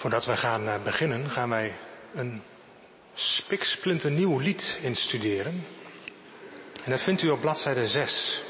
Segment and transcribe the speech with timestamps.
[0.00, 1.74] Voordat we gaan eh, beginnen, gaan wij
[2.14, 2.42] een
[3.14, 5.64] spiksplinternieuw lied instuderen.
[6.84, 8.42] En dat vindt u op bladzijde 6.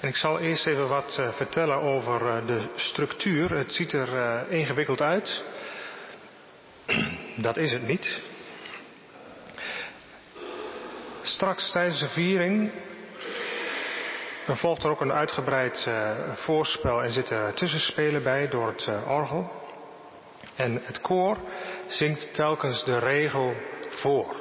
[0.00, 3.56] En ik zal eerst even wat uh, vertellen over uh, de structuur.
[3.56, 5.44] Het ziet er ingewikkeld uit.
[7.36, 8.29] Dat is het niet.
[11.40, 12.72] Straks tijdens de viering
[14.46, 19.50] volgt er ook een uitgebreid uh, voorspel en zitten tussenspelen bij door het uh, orgel.
[20.54, 21.38] En het koor
[21.86, 23.54] zingt telkens de regel
[23.88, 24.36] voor.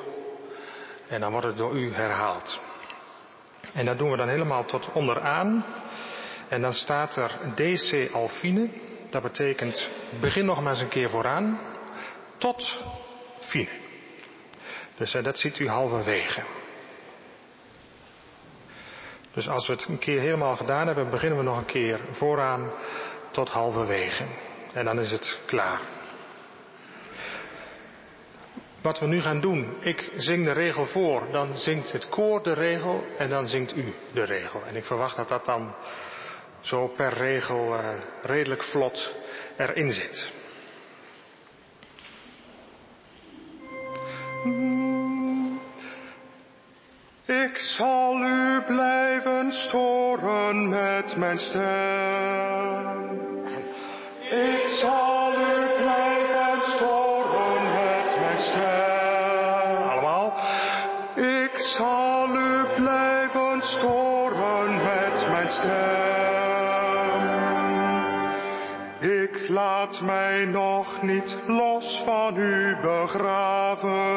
[1.08, 2.62] En dan wordt het door u herhaald.
[3.74, 5.66] En dat doen we dan helemaal tot onderaan.
[6.50, 8.70] En dan staat er DC Alfine.
[9.10, 11.60] Dat betekent begin nog maar eens een keer vooraan.
[12.38, 12.84] Tot
[13.40, 13.70] fine.
[14.98, 16.59] Dus uh, dat ziet u halverwege.
[19.40, 22.72] Dus als we het een keer helemaal gedaan hebben, beginnen we nog een keer vooraan
[23.32, 24.24] tot halverwege.
[24.74, 25.82] En dan is het klaar.
[28.82, 32.54] Wat we nu gaan doen, ik zing de regel voor, dan zingt het koor de
[32.54, 34.62] regel en dan zingt u de regel.
[34.68, 35.76] En ik verwacht dat dat dan
[36.60, 37.90] zo per regel uh,
[38.22, 39.14] redelijk vlot
[39.58, 40.32] erin zit.
[49.60, 52.98] Storen met mijn stem.
[54.30, 59.88] Ik zal u blijven storen met mijn stem.
[59.90, 60.34] Allemaal?
[61.16, 66.00] Ik zal u blijven storen met mijn stem.
[69.00, 74.09] Ik laat mij nog niet los van u begraven.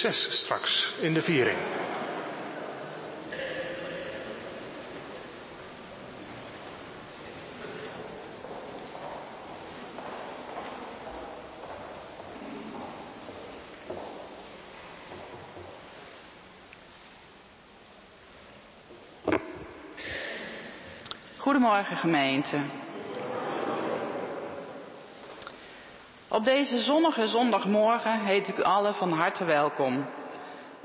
[0.00, 1.58] Succes straks in de viering.
[21.36, 22.79] Goedemorgen gemeente.
[26.40, 30.06] Op deze zonnige zondagmorgen heet ik u allen van harte welkom.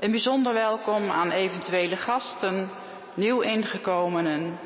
[0.00, 2.70] Een bijzonder welkom aan eventuele gasten,
[3.14, 4.58] nieuw ingekomenen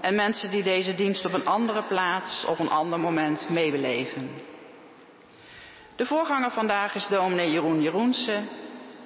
[0.00, 4.30] en mensen die deze dienst op een andere plaats op een ander moment meebeleven.
[5.96, 8.38] De voorganger vandaag is dominee Jeroen Jeroense.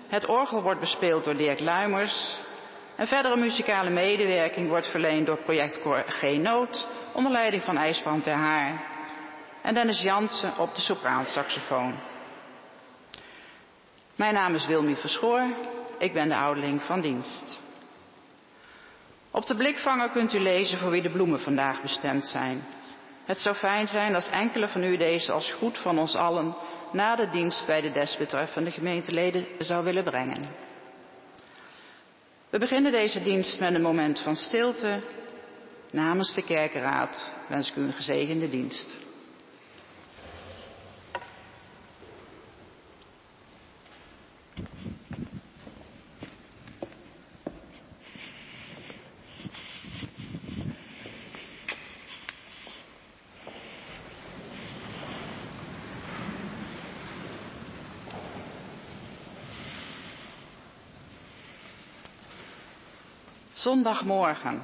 [0.09, 2.37] Het orgel wordt bespeeld door Dirk Luimers.
[2.97, 8.97] En verdere muzikale medewerking wordt verleend door projectkoor G-Noot onder leiding van IJsbrand ter Haar
[9.69, 11.95] en Dennis Jansen op de sopraansaxofoon.
[14.17, 15.43] Mijn naam is Wilmy Verschoor,
[15.99, 17.61] ik ben de ouderling van dienst.
[19.31, 22.65] Op de blikvanger kunt u lezen voor wie de bloemen vandaag bestemd zijn.
[23.25, 26.57] Het zou fijn zijn als enkele van u deze als goed van ons allen
[26.93, 30.45] na de dienst bij de desbetreffende gemeenteleden zou willen brengen.
[32.51, 35.01] We beginnen deze dienst met een moment van stilte.
[35.91, 39.07] Namens de kerkenraad wens ik u een gezegende dienst.
[63.69, 64.63] Zondagmorgen.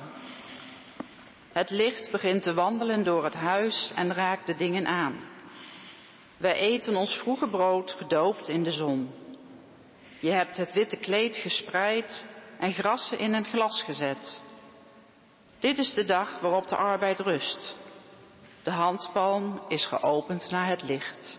[1.52, 5.20] Het licht begint te wandelen door het huis en raakt de dingen aan.
[6.36, 9.10] Wij eten ons vroege brood gedoopt in de zon.
[10.20, 12.26] Je hebt het witte kleed gespreid
[12.58, 14.40] en grassen in een glas gezet.
[15.58, 17.76] Dit is de dag waarop de arbeid rust.
[18.62, 21.38] De handpalm is geopend naar het licht.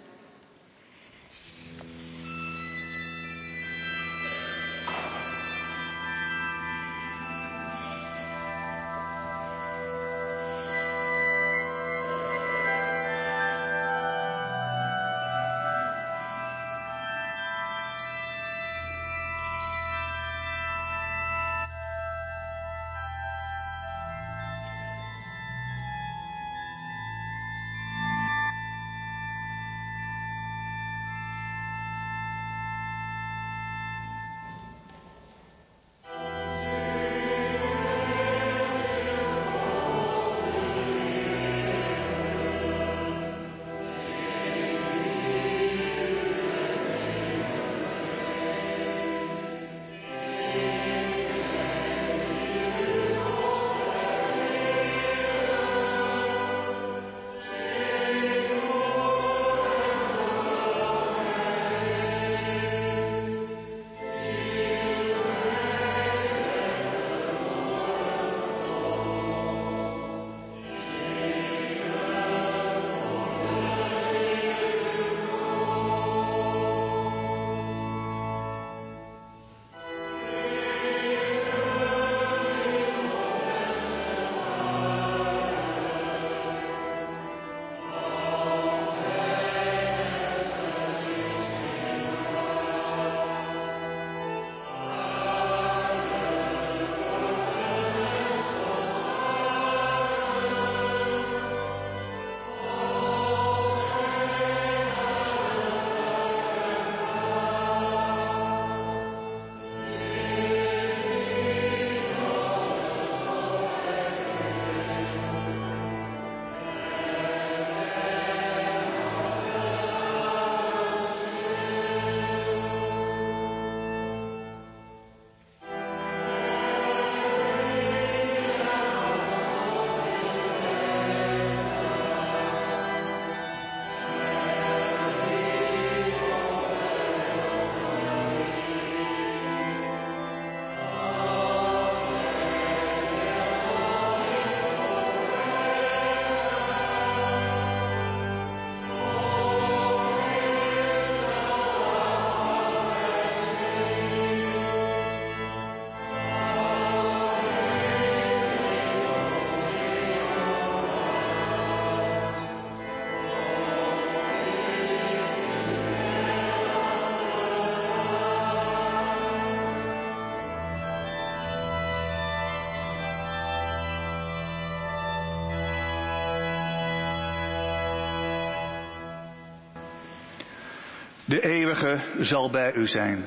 [181.25, 183.25] De eeuwige zal bij u zijn.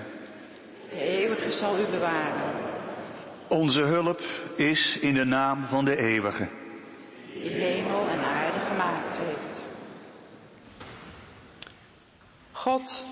[0.90, 2.52] De eeuwige zal u bewaren.
[3.48, 4.20] Onze hulp
[4.56, 6.48] is in de naam van de eeuwige.
[7.32, 9.60] Die hemel en aarde gemaakt heeft.
[12.52, 13.04] God,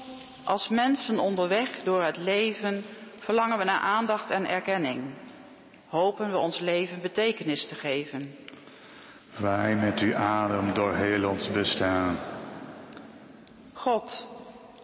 [0.44, 2.84] als mensen onderweg door het leven
[3.18, 5.02] verlangen we naar aandacht en erkenning.
[5.86, 8.34] Hopen we ons leven betekenis te geven.
[9.36, 12.18] Wij met uw adem door heel ons bestaan.
[13.72, 14.35] God,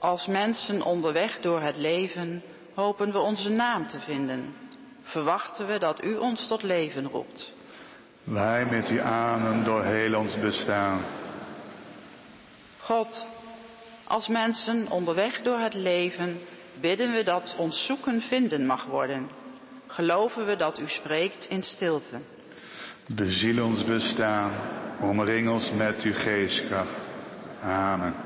[0.03, 2.43] als mensen onderweg door het leven
[2.75, 4.55] hopen we onze naam te vinden.
[5.03, 7.53] Verwachten we dat u ons tot leven roept.
[8.25, 11.01] Wij met u amen door heel ons bestaan.
[12.79, 13.29] God,
[14.05, 16.41] als mensen onderweg door het leven
[16.81, 19.31] bidden we dat ons zoeken vinden mag worden.
[19.87, 22.21] Geloven we dat u spreekt in stilte.
[23.07, 24.53] Beziel ons bestaan,
[25.01, 27.01] omring ons met uw geestkracht.
[27.63, 28.22] Amen.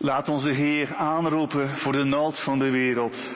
[0.00, 3.30] Laat onze Heer aanroepen voor de nood van de wereld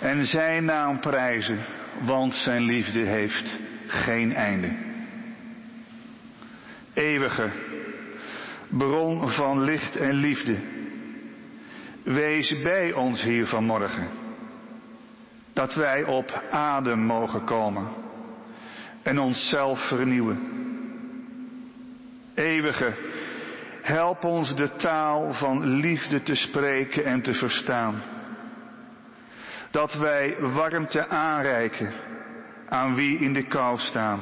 [0.00, 1.58] en zijn naam prijzen,
[2.04, 4.76] want zijn liefde heeft geen einde.
[6.92, 7.50] Eeuwige,
[8.68, 10.56] bron van licht en liefde,
[12.02, 14.08] wees bij ons hier vanmorgen,
[15.52, 17.88] dat wij op adem mogen komen
[19.02, 20.40] en onszelf vernieuwen.
[22.34, 22.94] Eeuwige,
[23.88, 28.02] Help ons de taal van liefde te spreken en te verstaan.
[29.70, 31.92] Dat wij warmte aanreiken
[32.68, 34.20] aan wie in de kou staan.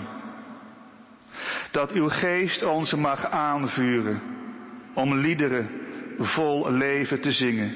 [1.70, 4.22] Dat uw geest ons mag aanvuren
[4.94, 5.70] om liederen
[6.18, 7.74] vol leven te zingen.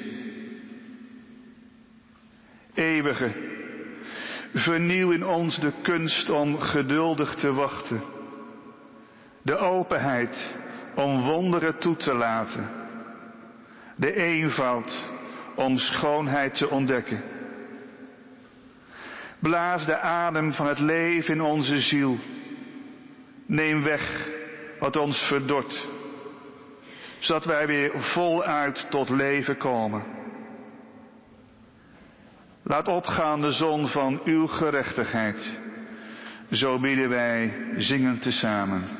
[2.75, 3.33] Eeuwige,
[4.53, 8.03] vernieuw in ons de kunst om geduldig te wachten.
[9.43, 10.59] De openheid
[10.95, 12.71] om wonderen toe te laten.
[13.97, 15.11] De eenvoud
[15.55, 17.23] om schoonheid te ontdekken.
[19.39, 22.19] Blaas de adem van het leven in onze ziel.
[23.47, 24.29] Neem weg
[24.79, 25.89] wat ons verdort,
[27.19, 30.03] zodat wij weer voluit tot leven komen.
[32.63, 35.61] Laat opgaan de zon van uw gerechtigheid.
[36.51, 39.00] Zo bidden wij zingend tezamen.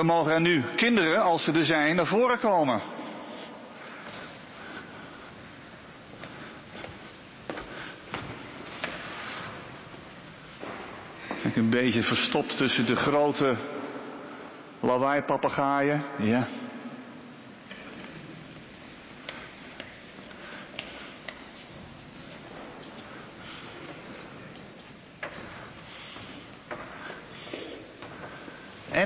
[0.00, 2.80] Dan mogen er nu kinderen, als ze er zijn, naar voren komen.
[11.54, 13.56] Een beetje verstopt tussen de grote
[14.80, 16.04] lawaai-papagaaien.
[16.18, 16.46] Ja.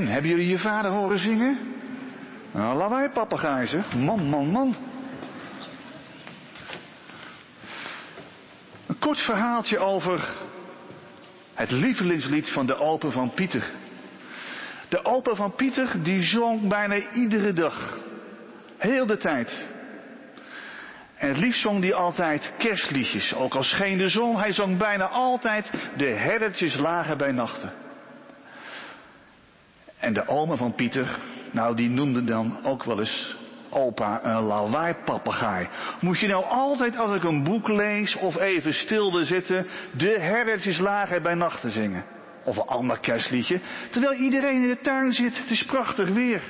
[0.04, 1.58] En, hebben jullie je vader horen zingen?
[2.52, 3.82] Nou, lawaai papegaai.
[3.96, 4.76] Man, man, man.
[8.86, 10.28] Een kort verhaaltje over
[11.54, 13.70] het lievelingslied van de Open van Pieter.
[14.88, 17.98] De Open van Pieter die zong bijna iedere dag.
[18.78, 19.66] Heel de tijd.
[21.14, 23.34] En het liefst zong hij altijd kerstliedjes.
[23.34, 27.83] Ook al scheen de zon, hij zong bijna altijd de herdertjes lagen bij nachten.
[30.04, 31.18] En de oma van Pieter,
[31.50, 33.36] nou die noemde dan ook wel eens
[33.70, 35.68] opa een lawaai-papegaai.
[36.00, 40.20] Moet je nou altijd als ik een boek lees of even stil wil zitten, de
[40.20, 42.04] herdertjes lagen bij nachten zingen?
[42.44, 46.42] Of een ander kerstliedje, terwijl iedereen in de tuin zit, het is prachtig weer.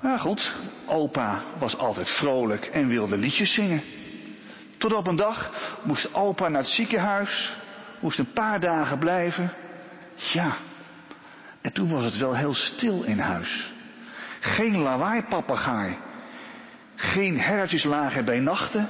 [0.00, 0.56] Maar goed,
[0.86, 3.82] opa was altijd vrolijk en wilde liedjes zingen.
[4.76, 5.52] Tot op een dag
[5.82, 7.52] moest opa naar het ziekenhuis,
[8.00, 9.52] moest een paar dagen blijven.
[10.32, 10.56] Ja,
[11.68, 13.72] en toen was het wel heel stil in huis.
[14.40, 15.96] Geen lawaai papegaai.
[16.94, 18.88] Geen hertjes lagen bij nachten.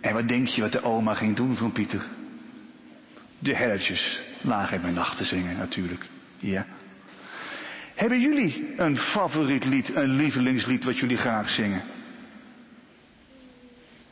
[0.00, 2.02] En wat denk je wat de oma ging doen van Pieter?
[3.38, 6.06] De hertjes lagen bij nachten zingen natuurlijk.
[6.38, 6.66] Ja.
[7.94, 11.82] Hebben jullie een favoriet lied, een lievelingslied wat jullie graag zingen?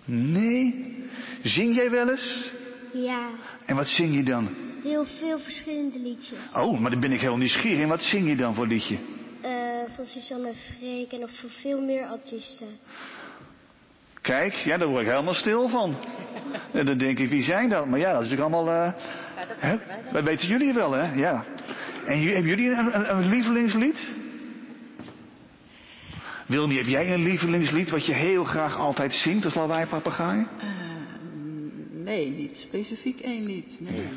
[0.04, 0.94] Nee?
[1.42, 2.52] Zing jij wel eens?
[2.92, 3.28] Ja,
[3.66, 4.72] En wat zing je dan?
[4.84, 6.52] Heel veel verschillende liedjes.
[6.54, 7.80] Oh, maar dan ben ik heel nieuwsgierig.
[7.82, 8.98] En wat zing je dan voor liedje?
[9.40, 9.50] Eh,
[9.94, 12.68] van Suzanne Freek en nog van veel meer artiesten.
[14.20, 15.96] Kijk, ja, daar word ik helemaal stil van.
[16.72, 17.86] En dan denk ik, wie zijn dat?
[17.86, 18.86] Maar ja, dat is natuurlijk allemaal...
[18.86, 18.92] eh
[19.56, 19.76] hè?
[20.12, 21.12] Dat weten jullie wel, hè?
[21.14, 21.44] Ja.
[22.06, 24.14] En hebben jullie een, een, een lievelingslied?
[26.46, 30.46] Wilmy, heb jij een lievelingslied wat je heel graag altijd zingt als lawaai papegaai?
[30.58, 30.66] Eh,
[31.92, 33.76] nee, niet specifiek één niet.
[33.80, 34.08] Nee.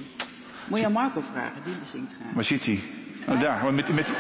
[0.68, 2.34] Moet je aan Marco vragen, die zingt graag.
[2.34, 2.80] Waar zit hij?
[3.28, 4.12] Oh, daar, met, met,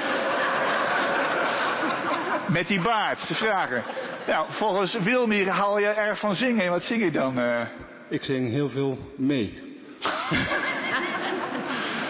[2.48, 3.84] met die baard, te vragen.
[4.28, 6.70] Nou, volgens Wilmy haal je erg van zingen.
[6.70, 7.39] Wat zing je dan?
[7.39, 7.62] eh?
[8.10, 9.54] Ik zing heel veel mee.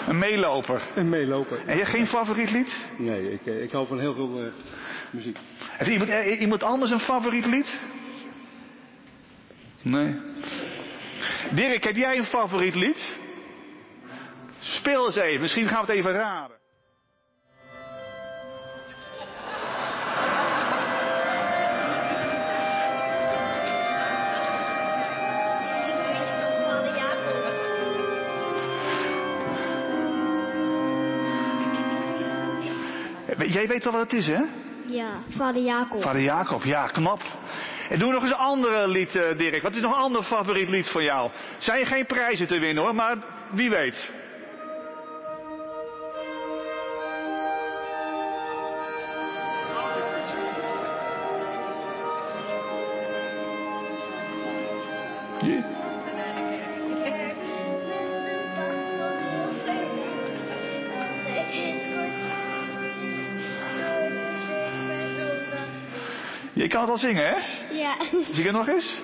[0.08, 0.82] een meeloper.
[0.96, 1.68] En meelopen.
[1.68, 2.86] En je geen favoriet lied?
[2.98, 4.52] Nee, ik, eh, ik hou van heel veel eh,
[5.12, 5.38] muziek.
[5.60, 6.10] Heeft iemand,
[6.40, 7.80] iemand anders een favoriet lied?
[9.82, 10.16] Nee.
[11.52, 13.16] Dirk, heb jij een favoriet lied?
[14.60, 16.56] Speel eens even, misschien gaan we het even raden.
[33.38, 34.42] Eh, Jij weet wel wat het is, hè?
[34.86, 36.02] Ja, vader Jacob.
[36.02, 37.22] Vader Jacob, ja, knap.
[37.90, 39.62] En doe nog eens een andere lied, eh, Dirk.
[39.62, 41.32] Wat is nog een ander favoriet lied van jou?
[41.58, 43.16] Zijn geen prijzen te winnen hoor, maar
[43.52, 44.12] wie weet.
[66.68, 67.36] Je kan het al zingen, hè?
[67.74, 67.96] Ja.
[68.32, 69.02] Zing het nog eens.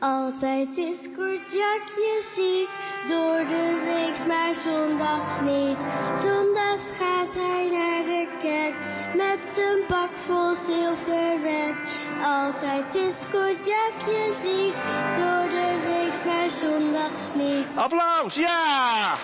[0.00, 2.68] Altijd is Kortjakje ziek,
[3.08, 5.76] door de week maar zondags niet.
[6.24, 8.74] Zondags gaat hij naar de kerk,
[9.14, 11.76] met een bak vol zilverwerk.
[12.22, 14.74] Altijd is Kortjakje ziek,
[15.18, 17.66] door de week maar zondags niet.
[17.74, 19.16] Applaus, ja!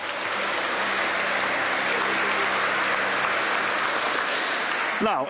[4.99, 5.27] Nou,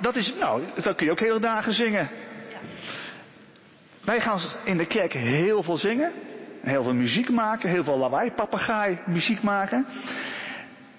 [0.00, 2.08] dat is, nou, dat kun je ook hele dagen zingen.
[4.04, 6.12] Wij gaan in de kerk heel veel zingen.
[6.62, 7.70] Heel veel muziek maken.
[7.70, 9.86] Heel veel lawaai, papegaai muziek maken.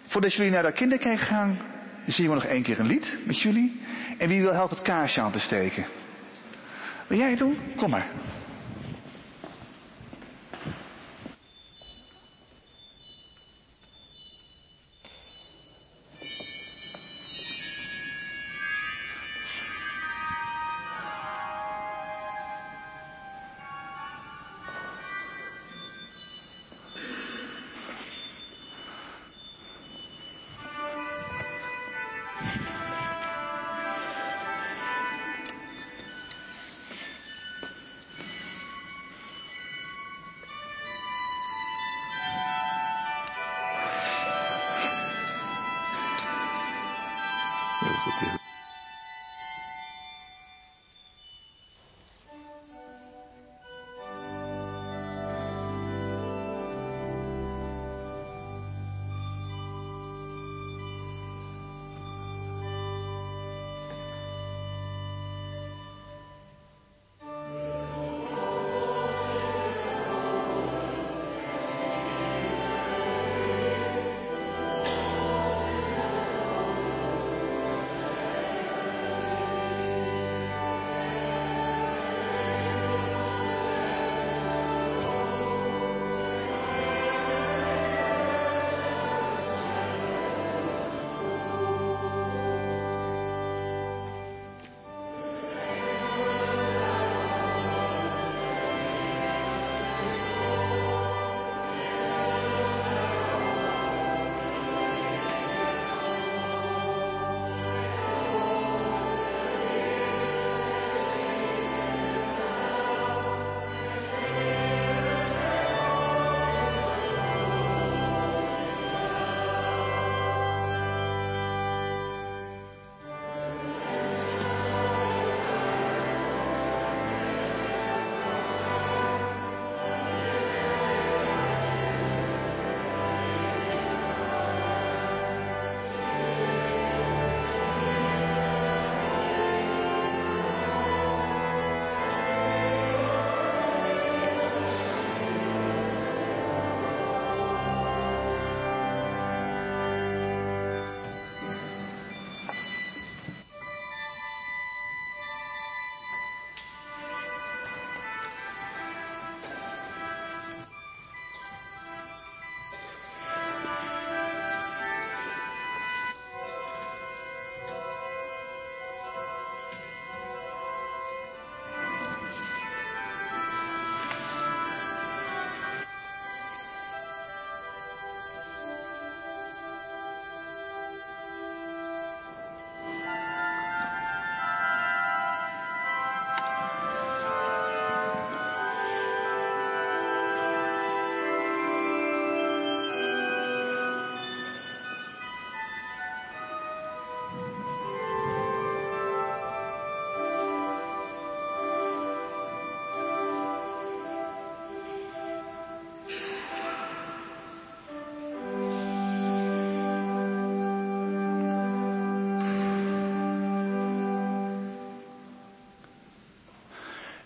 [0.07, 1.57] Voordat jullie naar de kinderkerk gaan,
[2.05, 3.81] zingen we nog één keer een lied met jullie.
[4.17, 5.85] En wie wil helpen het kaarsje aan te steken?
[7.07, 7.57] Wil jij het doen?
[7.75, 8.05] Kom maar.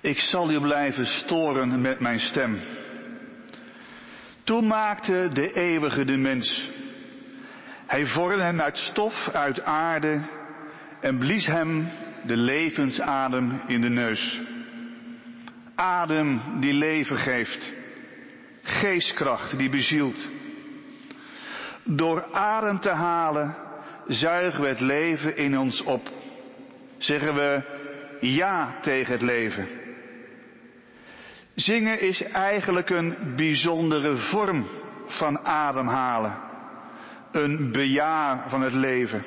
[0.01, 2.59] Ik zal u blijven storen met mijn stem.
[4.43, 6.69] Toen maakte de eeuwige de mens.
[7.87, 10.21] Hij vormde hem uit stof, uit aarde
[10.99, 11.89] en blies hem
[12.25, 14.39] de levensadem in de neus.
[15.75, 17.73] Adem die leven geeft.
[18.61, 20.29] Geestkracht die bezielt.
[21.83, 23.55] Door adem te halen
[24.07, 26.09] zuigen we het leven in ons op.
[26.97, 27.61] Zeggen we
[28.19, 29.80] ja tegen het leven.
[31.55, 34.67] Zingen is eigenlijk een bijzondere vorm
[35.05, 36.37] van ademhalen.
[37.31, 39.25] Een bejaar van het leven.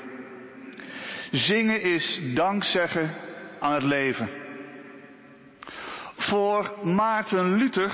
[1.30, 3.14] Zingen is dankzeggen
[3.60, 4.28] aan het leven.
[6.16, 7.92] Voor Maarten Luther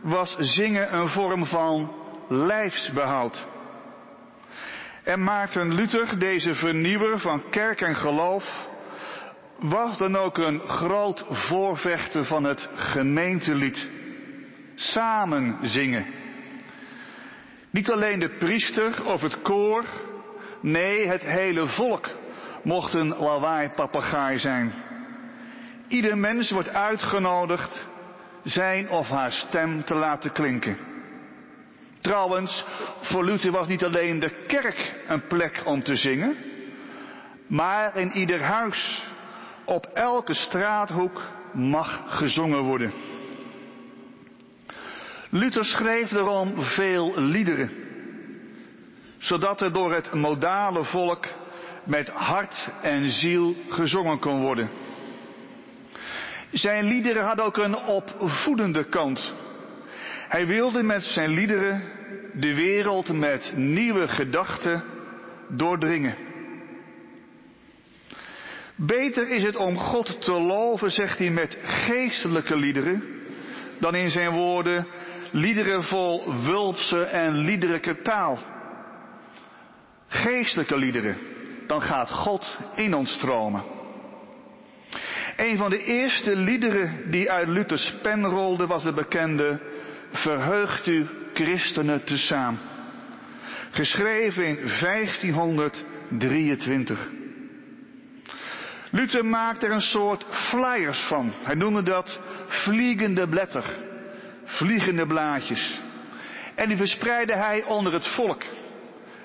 [0.00, 1.92] was zingen een vorm van
[2.28, 3.46] lijfsbehoud.
[5.02, 8.68] En Maarten Luther, deze vernieuwer van kerk en geloof,
[9.60, 13.88] was dan ook een groot voorvechter van het gemeentelied.
[14.74, 16.06] Samen zingen.
[17.70, 19.84] Niet alleen de priester of het koor,
[20.60, 22.08] nee, het hele volk
[22.62, 24.72] mocht een lawaai-papegaai zijn.
[25.88, 27.86] Ieder mens wordt uitgenodigd
[28.42, 30.76] zijn of haar stem te laten klinken.
[32.00, 32.64] Trouwens,
[33.00, 36.36] voor Luther was niet alleen de kerk een plek om te zingen,
[37.46, 39.02] maar in ieder huis,
[39.70, 42.92] op elke straathoek mag gezongen worden.
[45.28, 47.70] Luther schreef daarom veel liederen,
[49.18, 51.26] zodat er door het modale volk
[51.84, 54.70] met hart en ziel gezongen kon worden.
[56.50, 59.32] Zijn liederen hadden ook een opvoedende kant.
[60.28, 61.82] Hij wilde met zijn liederen
[62.34, 64.84] de wereld met nieuwe gedachten
[65.48, 66.29] doordringen.
[68.86, 73.04] Beter is het om God te loven, zegt hij met geestelijke liederen,
[73.78, 74.86] dan in zijn woorden
[75.32, 78.38] liederen vol wulpse en liederlijke taal.
[80.06, 81.16] Geestelijke liederen,
[81.66, 83.64] dan gaat God in ons stromen.
[85.36, 89.60] Een van de eerste liederen die uit Luthers pen rolde was de bekende
[90.10, 92.60] Verheugt u christenen tezamen.
[93.70, 97.19] Geschreven in 1523.
[98.90, 101.32] Luther maakte er een soort flyers van.
[101.42, 103.64] Hij noemde dat vliegende blätter,
[104.44, 105.80] vliegende blaadjes.
[106.54, 108.42] En die verspreidde hij onder het volk.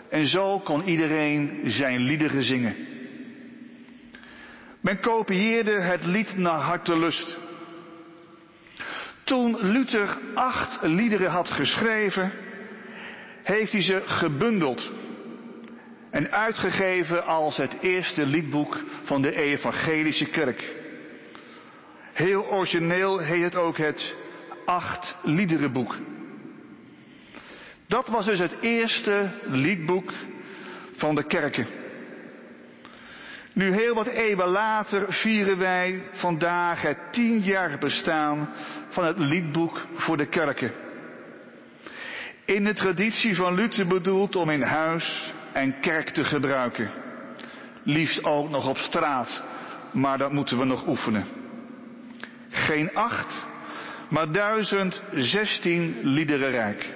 [0.09, 2.76] En zo kon iedereen zijn liederen zingen.
[4.82, 7.38] Men kopieerde het lied naar hartelust.
[9.24, 12.32] Toen Luther acht liederen had geschreven,
[13.43, 14.89] heeft hij ze gebundeld
[16.16, 20.76] en uitgegeven als het eerste liedboek van de evangelische kerk.
[22.13, 24.16] Heel origineel heet het ook het
[24.66, 25.95] acht liederenboek.
[27.88, 30.11] Dat was dus het eerste liedboek
[30.95, 31.68] van de kerken.
[33.53, 38.49] Nu heel wat eeuwen later vieren wij vandaag het tien jaar bestaan
[38.89, 40.72] van het liedboek voor de kerken.
[42.45, 46.89] In de traditie van Luther bedoeld om in huis en kerk te gebruiken.
[47.84, 49.43] Liefst ook nog op straat,
[49.91, 51.26] maar dat moeten we nog oefenen.
[52.49, 53.45] Geen acht,
[54.10, 56.95] maar duizend zestien liederen rijk.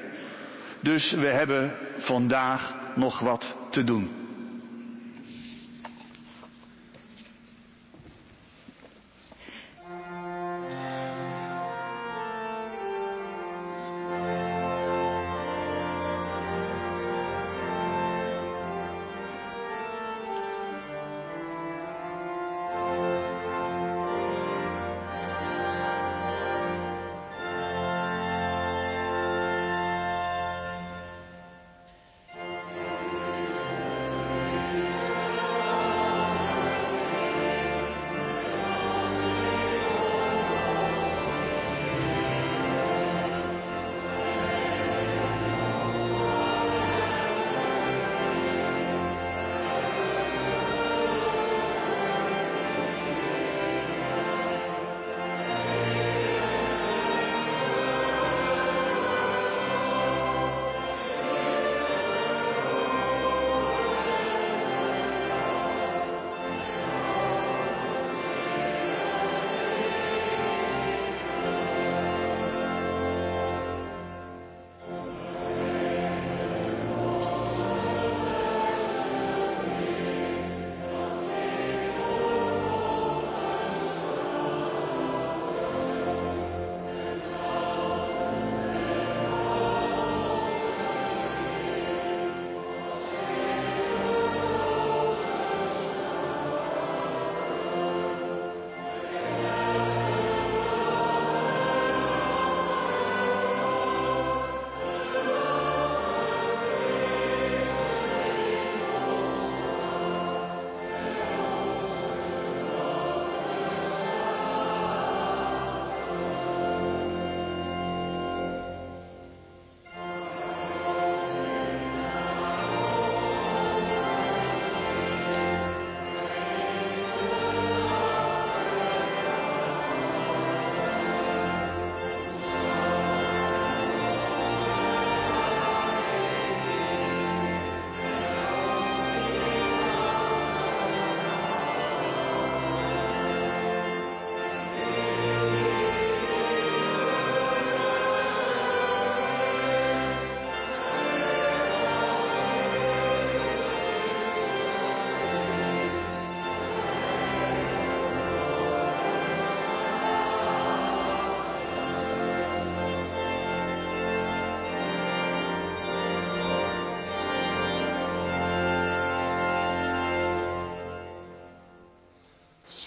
[0.79, 4.18] Dus we hebben vandaag nog wat te doen.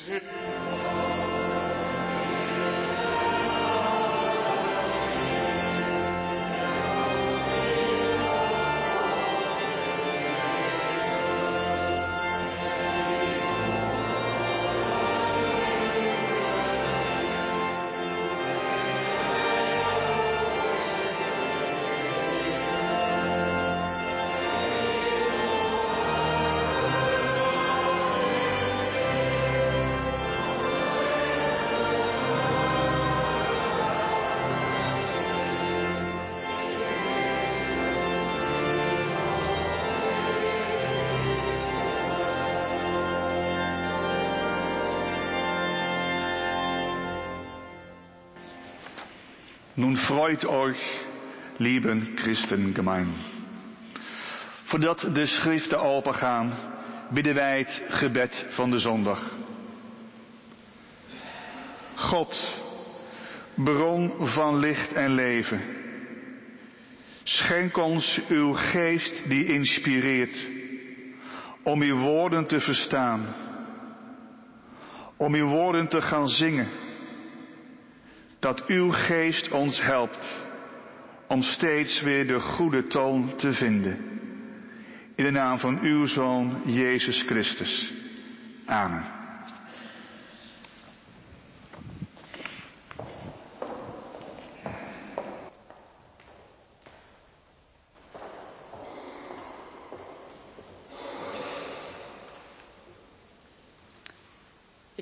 [0.09, 0.82] Amen.
[49.83, 50.79] Nun freut euch,
[51.59, 53.15] lieben Christengemein.
[54.65, 56.53] Voordat de schriften opengaan,
[57.11, 59.31] bidden wij het gebed van de zondag.
[61.95, 62.61] God,
[63.55, 65.61] bron van licht en leven,
[67.23, 70.49] schenk ons uw geest die inspireert,
[71.63, 73.35] om uw woorden te verstaan,
[75.17, 76.82] om uw woorden te gaan zingen
[78.43, 80.37] dat uw geest ons helpt
[81.29, 83.99] om steeds weer de goede toon te vinden.
[85.17, 87.93] In de naam van uw Zoon Jezus Christus.
[88.67, 89.22] Amen.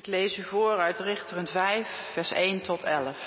[0.01, 3.17] Ik lees u voor uit Richteren 5, vers 1 tot 11.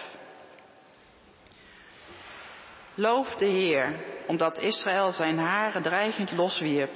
[2.95, 6.91] Loof de Heer, omdat Israël zijn haren dreigend loswierp.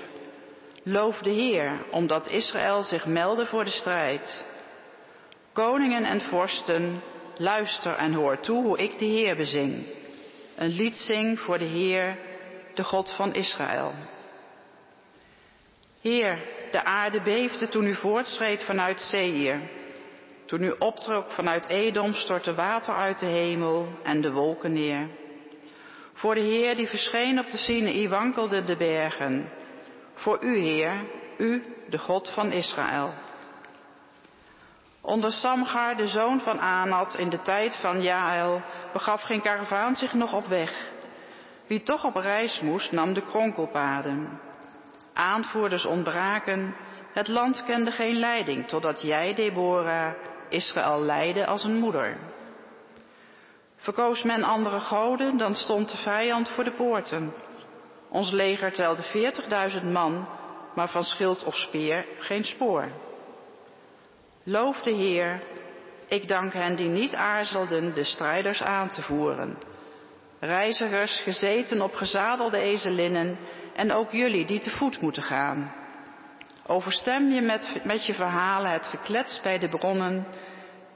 [0.82, 4.44] Loof de Heer, omdat Israël zich meldde voor de strijd.
[5.52, 7.02] Koningen en vorsten,
[7.36, 9.86] luister en hoor toe hoe ik de Heer bezing.
[10.56, 12.18] Een lied zing voor de Heer,
[12.74, 13.92] de God van Israël.
[16.00, 16.38] Heer,
[16.72, 19.60] de aarde beefde toen u voortschreed vanuit Seir.
[20.46, 25.08] Toen u optrok vanuit Edom stortte water uit de hemel en de wolken neer.
[26.12, 29.52] Voor de Heer die verscheen op de Sinaï wankelden de bergen.
[30.14, 30.92] Voor u, Heer,
[31.38, 33.14] u, de God van Israël.
[35.00, 38.62] Onder Samgar, de zoon van Anat, in de tijd van Jaël,
[38.92, 40.90] begaf geen karavaan zich nog op weg.
[41.66, 44.40] Wie toch op reis moest, nam de kronkelpaden.
[45.18, 46.74] Aanvoerders ontbraken,
[47.12, 50.12] het land kende geen leiding, totdat jij, Deborah,
[50.48, 52.16] Israël leidde als een moeder.
[53.76, 57.34] Verkoos men andere goden, dan stond de vijand voor de poorten.
[58.10, 60.28] Ons leger telde veertigduizend man,
[60.74, 62.88] maar van schild of speer geen spoor.
[64.44, 65.42] Loof de Heer,
[66.08, 69.58] ik dank hen die niet aarzelden de strijders aan te voeren.
[70.40, 73.38] Reizigers gezeten op gezadelde ezelinnen
[73.78, 75.72] en ook jullie die te voet moeten gaan.
[76.66, 80.26] Overstem je met, met je verhalen het geklets bij de bronnen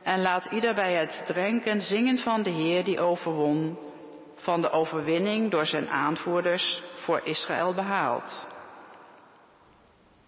[0.02, 3.78] en laat ieder bij het drinken zingen van de Heer die overwon,
[4.36, 8.46] van de overwinning door zijn aanvoerders voor Israël behaald.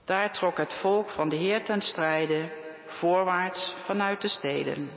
[0.05, 2.51] Daar trok het volk van de Heer ten strijde,
[2.87, 4.91] voorwaarts vanuit de steden.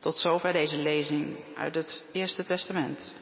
[0.00, 3.14] Tot zover deze lezing uit het Eerste Testament.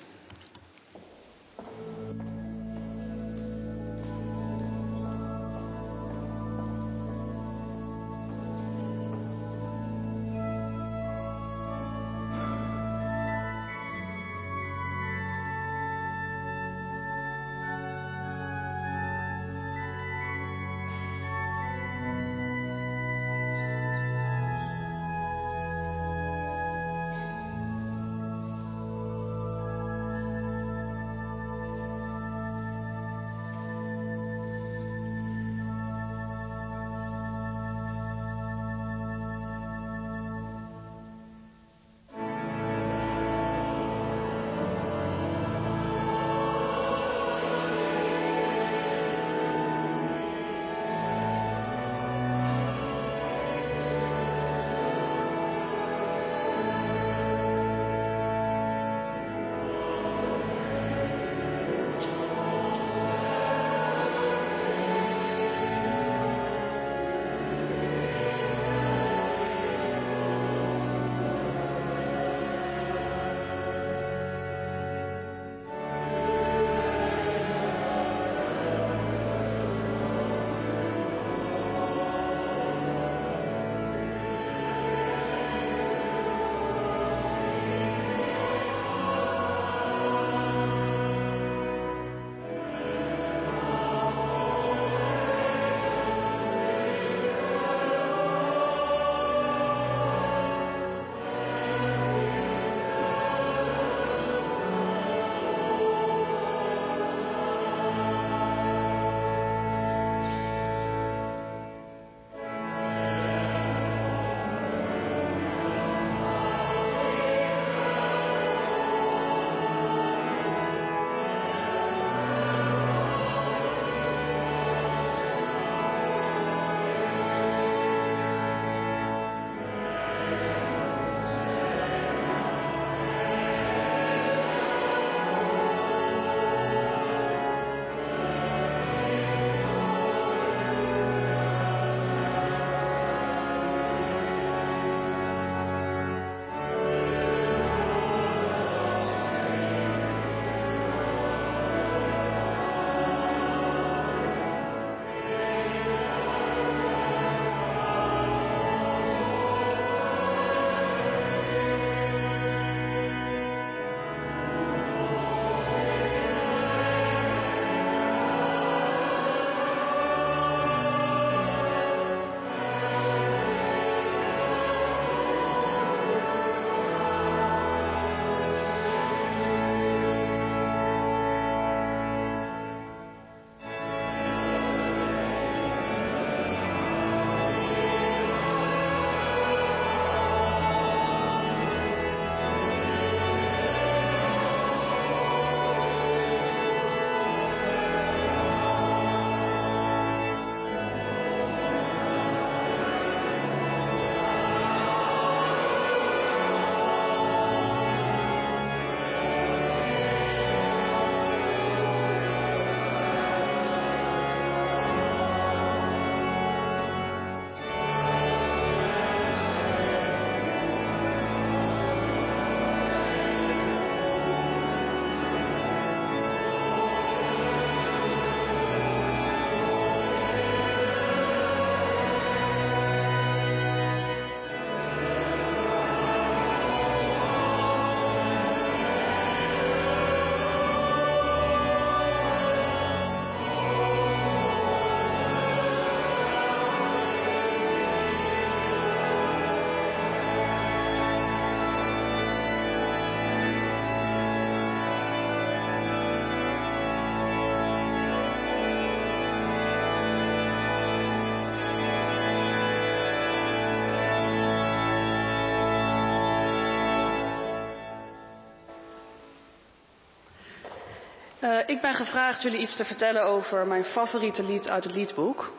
[271.42, 275.52] Uh, ik ben gevraagd jullie iets te vertellen over mijn favoriete lied uit het liedboek.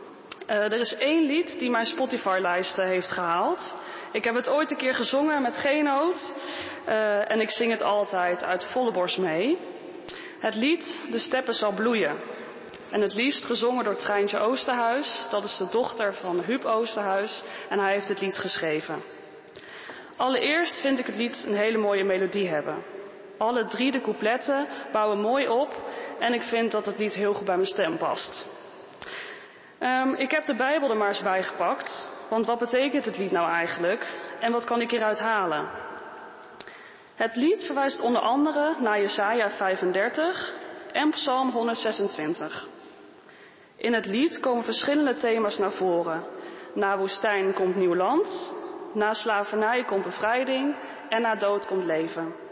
[0.48, 3.76] Uh, er is één lied die mijn Spotify-lijsten heeft gehaald.
[4.12, 6.36] Ik heb het ooit een keer gezongen met geen noot.
[6.88, 9.58] Uh, en ik zing het altijd uit volle borst mee.
[10.40, 12.16] Het lied De Steppen zal bloeien.
[12.92, 15.28] En het liefst gezongen door Treintje Oosterhuis.
[15.32, 17.44] Dat is de dochter van Huub Oosterhuis.
[17.70, 19.02] En hij heeft het lied geschreven.
[20.18, 22.93] Allereerst vind ik het lied een hele mooie melodie hebben.
[23.44, 25.76] Alle drie de coupletten bouwen mooi op
[26.20, 28.48] en ik vind dat het lied heel goed bij mijn stem past.
[29.80, 33.32] Um, ik heb de Bijbel er maar eens bij gepakt, want wat betekent het lied
[33.32, 34.08] nou eigenlijk
[34.40, 35.70] en wat kan ik hieruit halen?
[37.16, 40.54] Het lied verwijst onder andere naar Jesaja 35
[40.92, 42.68] en Psalm 126.
[43.76, 46.24] In het lied komen verschillende thema's naar voren.
[46.74, 48.54] Na woestijn komt nieuw land,
[48.94, 50.76] na slavernij komt bevrijding
[51.10, 52.43] en na dood komt leven.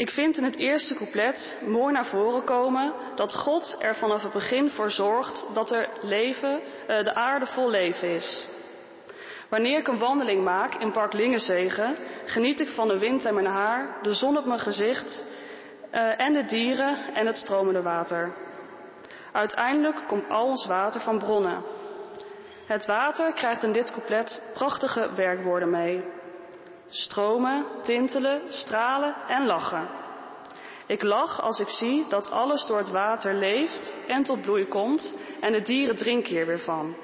[0.00, 4.32] Ik vind in het eerste couplet mooi naar voren komen dat God er vanaf het
[4.32, 8.48] begin voor zorgt dat er leven, uh, de aarde vol leven is.
[9.48, 13.46] Wanneer ik een wandeling maak in Park Lingenzegen, geniet ik van de wind in mijn
[13.46, 15.26] haar, de zon op mijn gezicht
[15.94, 18.32] uh, en de dieren en het stromende water.
[19.32, 21.62] Uiteindelijk komt al ons water van bronnen.
[22.66, 26.04] Het water krijgt in dit couplet prachtige werkwoorden mee.
[26.90, 29.88] Stromen, tintelen, stralen en lachen.
[30.86, 35.16] Ik lach als ik zie dat alles door het water leeft en tot bloei komt
[35.40, 36.96] en de dieren drinken hier weer van.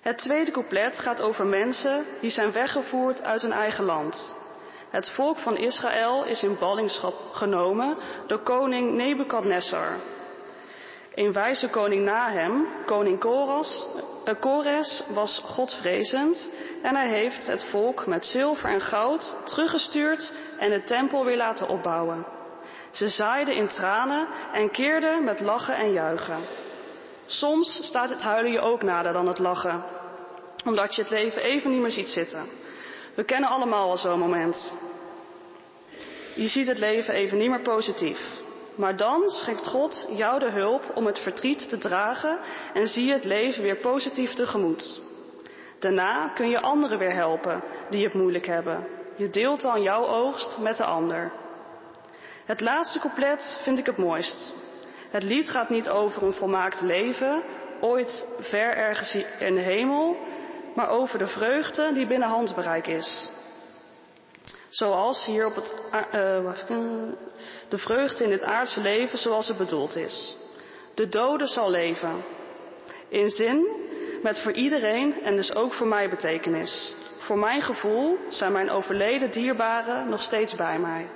[0.00, 4.34] Het tweede couplet gaat over mensen die zijn weggevoerd uit hun eigen land.
[4.90, 9.96] Het volk van Israël is in ballingschap genomen door koning Nebukadnessar.
[11.14, 13.88] Een wijze koning na hem, koning Koras,
[14.24, 16.50] uh, Kores, was godvrezend
[16.82, 21.68] en hij heeft het volk met zilver en goud teruggestuurd en de tempel weer laten
[21.68, 22.26] opbouwen.
[22.90, 26.40] Ze zaaiden in tranen en keerden met lachen en juichen.
[27.26, 29.84] Soms staat het huilen je ook nader dan het lachen,
[30.64, 32.46] omdat je het leven even niet meer ziet zitten.
[33.14, 34.74] We kennen allemaal al zo'n moment.
[36.34, 38.41] Je ziet het leven even niet meer positief.
[38.74, 42.38] Maar dan schenkt God jou de hulp om het verdriet te dragen
[42.74, 45.00] en zie je het leven weer positief tegemoet.
[45.78, 48.86] Daarna kun je anderen weer helpen die het moeilijk hebben.
[49.16, 51.32] Je deelt dan jouw oogst met de ander.
[52.44, 54.54] Het laatste couplet vind ik het mooist.
[55.10, 57.42] Het lied gaat niet over een volmaakt leven,
[57.80, 60.16] ooit ver ergens in de hemel,
[60.74, 63.30] maar over de vreugde die binnen handbereik is.
[64.72, 66.52] Zoals hier op het, uh,
[67.68, 70.36] de vreugde in het aardse leven zoals het bedoeld is.
[70.94, 72.24] De dode zal leven.
[73.08, 73.66] In zin
[74.22, 76.94] met voor iedereen en dus ook voor mij betekenis.
[77.18, 81.06] Voor mijn gevoel zijn mijn overleden dierbaren nog steeds bij mij.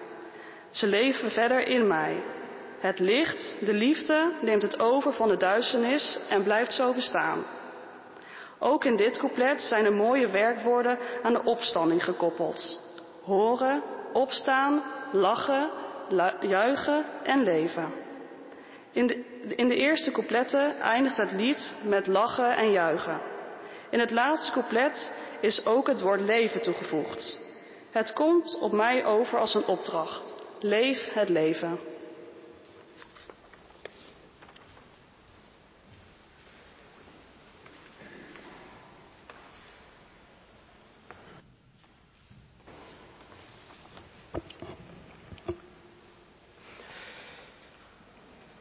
[0.71, 2.23] Ze leven verder in mij.
[2.79, 7.45] Het licht, de liefde, neemt het over van de duisternis en blijft zo bestaan.
[8.59, 12.86] Ook in dit couplet zijn er mooie werkwoorden aan de opstanding gekoppeld.
[13.27, 15.71] Horen, opstaan, lachen,
[16.41, 17.93] juichen en leven.
[18.93, 23.21] In de, eerste coupletten eindigt het lied met lachen en juichen.
[23.91, 27.41] In het laatste couplet is ook het woord leven toegevoegd.
[27.91, 30.35] Het komt op mij over als een opdracht.
[30.61, 31.79] Leef het leven.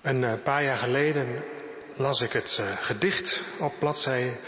[0.06, 1.44] Een eh, paar jaar geleden
[1.96, 4.40] las ik het uh, gedicht op bladzij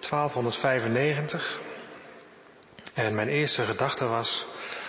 [0.00, 1.60] 1295.
[2.94, 4.46] En mijn eerste gedachte was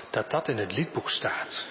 [0.09, 1.65] dat dat in het liedboek staat.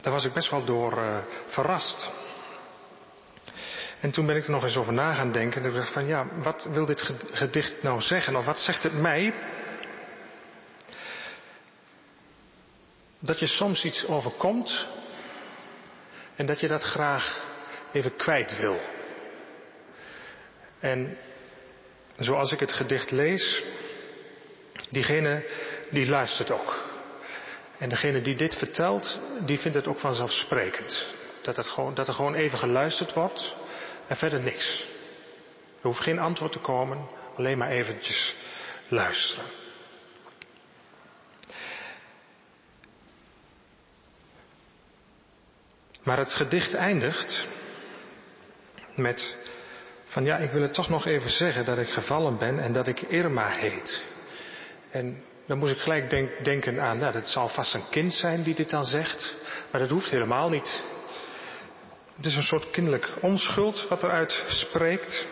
[0.00, 2.10] Daar was ik best wel door uh, verrast.
[4.00, 5.62] En toen ben ik er nog eens over na gaan denken.
[5.62, 8.36] En ik dacht van ja, wat wil dit gedicht nou zeggen?
[8.36, 9.34] Of wat zegt het mij?
[13.24, 14.86] Dat je soms iets overkomt
[16.36, 17.44] en dat je dat graag
[17.92, 18.80] even kwijt wil.
[20.80, 21.18] En
[22.18, 23.62] zoals ik het gedicht lees,
[24.90, 25.46] diegene
[25.90, 26.82] die luistert ook.
[27.78, 31.06] En degene die dit vertelt, die vindt het ook vanzelfsprekend.
[31.42, 33.56] Dat, het gewoon, dat er gewoon even geluisterd wordt
[34.06, 34.86] en verder niks.
[35.80, 38.34] Er hoeft geen antwoord te komen, alleen maar eventjes
[38.88, 39.63] luisteren.
[46.04, 47.46] Maar het gedicht eindigt
[48.94, 49.36] met
[50.04, 52.86] van ja, ik wil het toch nog even zeggen dat ik gevallen ben en dat
[52.86, 54.04] ik Irma heet.
[54.90, 58.42] En dan moest ik gelijk denk, denken aan, nou, dat zal vast een kind zijn
[58.42, 59.34] die dit dan zegt.
[59.70, 60.82] Maar dat hoeft helemaal niet.
[62.16, 65.26] Het is een soort kinderlijk onschuld wat eruit spreekt.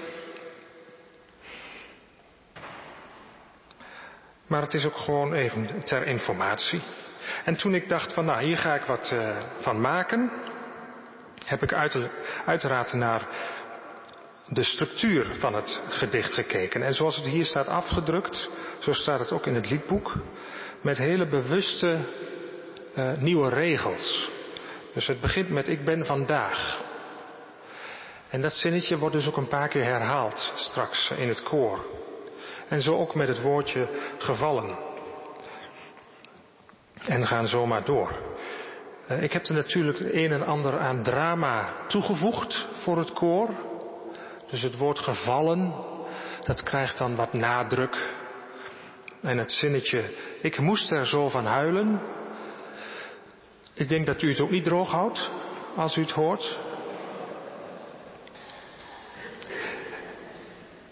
[4.46, 6.80] Maar het is ook gewoon even ter informatie.
[7.44, 10.30] En toen ik dacht van nou hier ga ik wat uh, van maken,
[11.44, 11.96] heb ik uit,
[12.46, 13.26] uiteraard naar
[14.48, 16.82] de structuur van het gedicht gekeken.
[16.82, 20.14] En zoals het hier staat afgedrukt, zo staat het ook in het liedboek,
[20.80, 21.98] met hele bewuste
[22.94, 24.30] uh, nieuwe regels.
[24.94, 26.80] Dus het begint met ik ben vandaag.
[28.28, 31.84] En dat zinnetje wordt dus ook een paar keer herhaald straks in het koor.
[32.68, 33.86] En zo ook met het woordje
[34.18, 34.78] gevallen.
[37.02, 38.12] En gaan zomaar door.
[39.12, 43.48] Uh, ik heb er natuurlijk een en ander aan drama toegevoegd voor het koor.
[44.50, 45.74] Dus het woord gevallen,
[46.44, 48.14] dat krijgt dan wat nadruk.
[49.20, 50.02] En het zinnetje,
[50.40, 52.00] ik moest er zo van huilen.
[53.74, 55.30] Ik denk dat u het ook niet droog houdt
[55.76, 56.58] als u het hoort.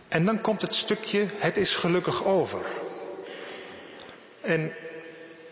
[0.08, 2.66] En dan komt het stukje, het is gelukkig over.
[4.40, 4.72] En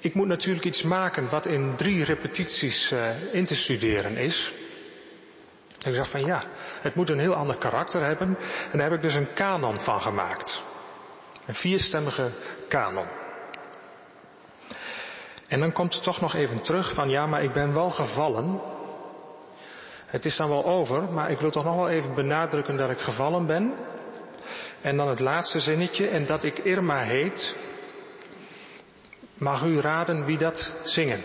[0.00, 4.52] ik moet natuurlijk iets maken wat in drie repetities uh, in te studeren is.
[5.82, 6.42] En ik dacht van ja,
[6.80, 8.36] het moet een heel ander karakter hebben.
[8.72, 10.62] En daar heb ik dus een kanon van gemaakt.
[11.46, 12.30] Een vierstemmige
[12.68, 13.06] kanon.
[15.48, 18.60] En dan komt het toch nog even terug van ja, maar ik ben wel gevallen.
[20.06, 22.98] Het is dan wel over, maar ik wil toch nog wel even benadrukken dat ik
[22.98, 23.74] gevallen ben.
[24.80, 27.56] En dan het laatste zinnetje, en dat ik Irma heet.
[29.38, 31.22] Mag u raden wie dat zingen?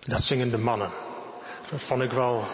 [0.00, 0.90] Dat zingen de mannen.
[1.70, 2.44] Dat vond ik wel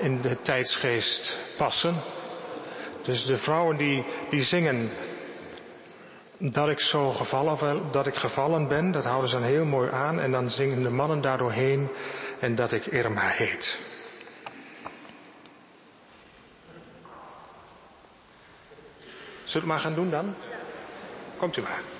[0.00, 1.94] in de tijdsgeest passen.
[3.02, 4.90] Dus de vrouwen die, die zingen
[6.38, 10.20] dat ik zo gevallen, dat ik gevallen ben, dat houden ze dan heel mooi aan.
[10.20, 11.90] En dan zingen de mannen daardoorheen
[12.40, 13.78] en dat ik Irma heet.
[19.44, 20.34] Zullen we het maar gaan doen dan?
[21.36, 21.95] Komt u maar.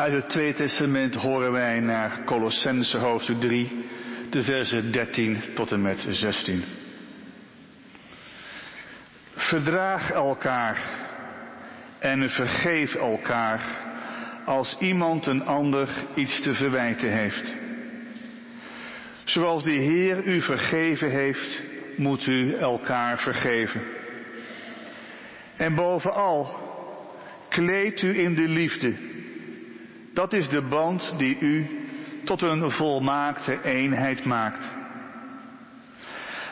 [0.00, 3.84] Uit het Tweede Testament horen wij naar Colossense hoofdstuk 3,
[4.30, 6.64] de versen 13 tot en met 16.
[9.34, 10.80] Verdraag elkaar
[11.98, 13.60] en vergeef elkaar
[14.44, 17.54] als iemand een ander iets te verwijten heeft.
[19.24, 21.60] Zoals de Heer u vergeven heeft,
[21.96, 23.82] moet u elkaar vergeven.
[25.56, 26.58] En bovenal,
[27.48, 29.09] kleed u in de liefde.
[30.20, 31.80] Dat is de band die u
[32.24, 34.68] tot een volmaakte eenheid maakt.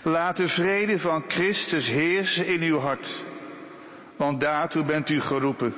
[0.03, 3.25] Laat de vrede van Christus heersen in uw hart,
[4.17, 5.75] want daartoe bent u geroepen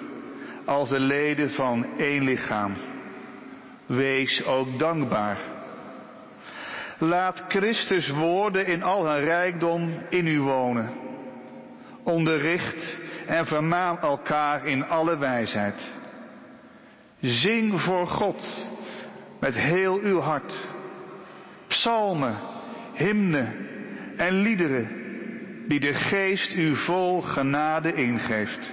[0.64, 2.76] als de leden van één lichaam.
[3.86, 5.38] Wees ook dankbaar.
[6.98, 10.90] Laat Christus woorden in al hun rijkdom in u wonen.
[12.04, 15.98] Onderricht en vermaan elkaar in alle wijsheid.
[17.20, 18.68] Zing voor God
[19.40, 20.68] met heel uw hart.
[21.68, 22.38] Psalmen,
[22.94, 23.68] hymnen
[24.16, 24.88] en liederen
[25.68, 28.70] die de geest u vol genade ingeeft.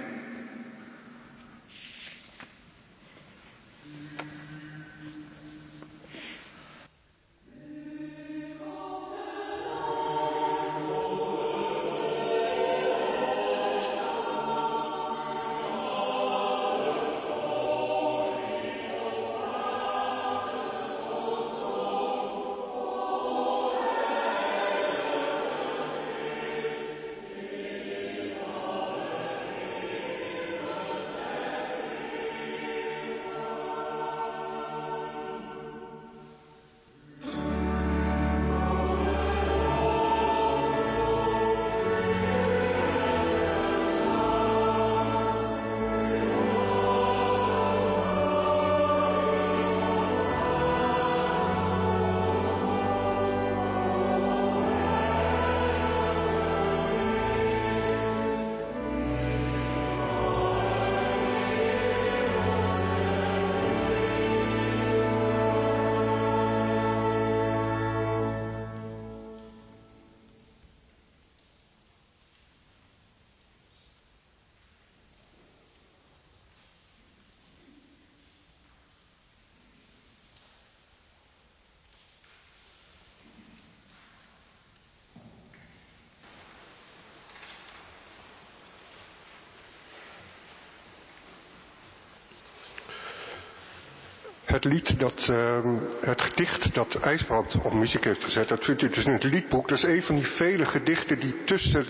[94.58, 95.58] Het lied dat, uh,
[96.00, 99.68] het gedicht dat IJsbrand op muziek heeft gezet, dat vindt u dus in het liedboek.
[99.68, 101.86] Dat is een van die vele gedichten die tussen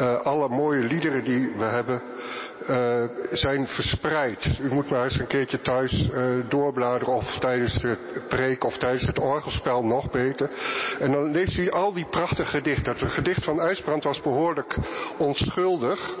[0.00, 2.02] uh, alle mooie liederen die we hebben,
[2.70, 4.58] uh, zijn verspreid.
[4.60, 6.08] U moet maar eens een keertje thuis
[6.48, 10.50] doorbladeren of tijdens de preek of tijdens het orgelspel nog beter.
[10.98, 12.92] En dan leest u al die prachtige gedichten.
[12.92, 14.76] Het gedicht van IJsbrand was behoorlijk
[15.18, 16.14] onschuldig.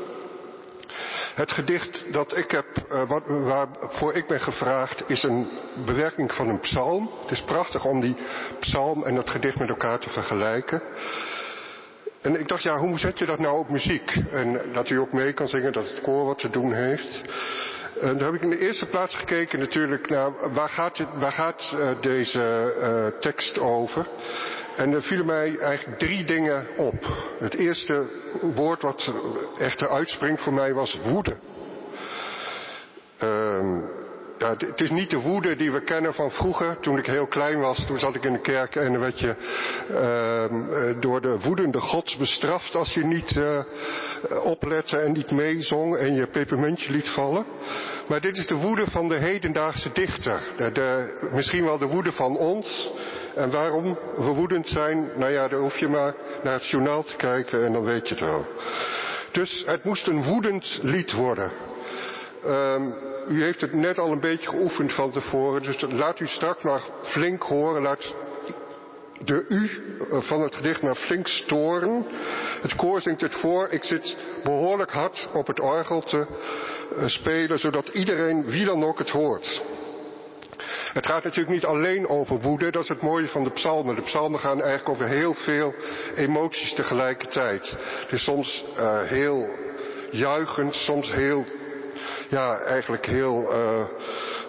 [1.34, 2.66] Het gedicht dat ik heb,
[3.08, 5.48] wat, waarvoor ik ben gevraagd, is een
[5.86, 7.10] bewerking van een psalm.
[7.22, 8.16] Het is prachtig om die
[8.60, 10.82] psalm en dat gedicht met elkaar te vergelijken.
[12.20, 14.16] En ik dacht, ja, hoe zet je dat nou op muziek?
[14.32, 17.22] En dat u ook mee kan zingen, dat het koor wat te doen heeft.
[18.00, 21.72] En daar heb ik in de eerste plaats gekeken natuurlijk naar waar gaat, waar gaat
[21.74, 24.06] uh, deze uh, tekst over.
[24.76, 26.94] En er vielen mij eigenlijk drie dingen op.
[27.38, 28.06] Het eerste
[28.54, 29.12] woord wat
[29.58, 31.36] echter uitspringt voor mij was woede.
[33.22, 33.82] Uh,
[34.38, 36.78] ja, het is niet de woede die we kennen van vroeger.
[36.80, 39.34] Toen ik heel klein was, toen zat ik in de kerk en dan werd je
[39.90, 43.64] uh, door de woedende God bestraft als je niet uh,
[44.44, 47.44] oplette en niet meezong en je pepermuntje liet vallen.
[48.08, 50.40] Maar dit is de woede van de hedendaagse dichter.
[50.56, 52.90] De, misschien wel de woede van ons.
[53.34, 57.16] En waarom we woedend zijn, nou ja, dan hoef je maar naar het journaal te
[57.16, 58.46] kijken en dan weet je het wel.
[59.32, 61.52] Dus het moest een woedend lied worden.
[62.46, 62.94] Um,
[63.28, 66.82] u heeft het net al een beetje geoefend van tevoren, dus laat u straks maar
[67.02, 67.82] flink horen.
[67.82, 68.14] Laat
[69.24, 69.70] de u
[70.22, 72.06] van het gedicht maar flink storen.
[72.60, 73.68] Het koor zingt het voor.
[73.68, 76.26] Ik zit behoorlijk hard op het orgel te
[76.96, 79.62] uh, spelen, zodat iedereen, wie dan ook, het hoort.
[80.92, 83.94] Het gaat natuurlijk niet alleen over woede, dat is het mooie van de psalmen.
[83.94, 85.74] De psalmen gaan eigenlijk over heel veel
[86.14, 87.76] emoties tegelijkertijd.
[88.10, 89.48] Is soms uh, heel
[90.10, 91.44] juichend, soms heel,
[92.28, 93.84] ja, eigenlijk heel uh,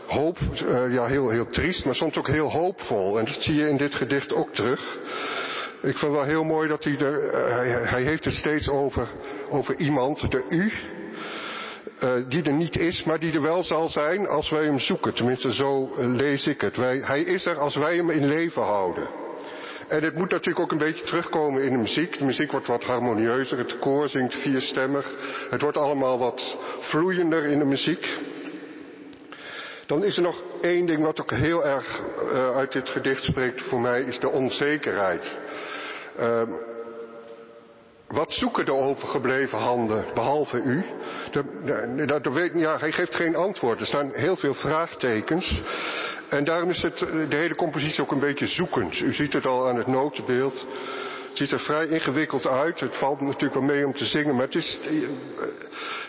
[0.07, 3.19] hoop, uh, ja, heel, heel triest, maar soms ook heel hoopvol.
[3.19, 4.97] En dat zie je in dit gedicht ook terug.
[5.81, 9.07] Ik vind wel heel mooi dat hij er, hij, hij heeft het steeds over,
[9.49, 10.71] over iemand, de u.
[12.03, 15.13] uh, die er niet is, maar die er wel zal zijn als wij hem zoeken.
[15.13, 16.75] Tenminste, zo uh, lees ik het.
[16.75, 19.07] Wij, hij is er als wij hem in leven houden.
[19.87, 22.17] En het moet natuurlijk ook een beetje terugkomen in de muziek.
[22.17, 25.15] De muziek wordt wat harmonieuzer, het koor zingt vierstemmig.
[25.49, 28.07] Het wordt allemaal wat vloeiender in de muziek.
[29.85, 33.61] Dan is er nog één ding wat ook heel erg uh, uit dit gedicht spreekt
[33.61, 35.37] voor mij, is de onzekerheid.
[36.19, 36.41] Uh,
[38.07, 40.83] wat zoeken de overgebleven handen, behalve u?
[42.33, 43.79] Weet, ja, hij geeft geen antwoord.
[43.79, 45.61] Er staan heel veel vraagtekens.
[46.29, 46.97] En daarom is het,
[47.29, 48.99] de hele compositie ook een beetje zoekend.
[48.99, 50.65] U ziet het al aan het notenbeeld.
[51.33, 52.79] Het ziet er vrij ingewikkeld uit.
[52.79, 54.79] Het valt natuurlijk wel mee om te zingen, maar het is.